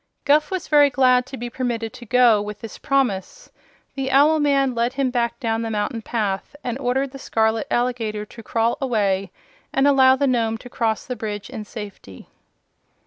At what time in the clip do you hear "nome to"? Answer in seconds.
10.25-10.71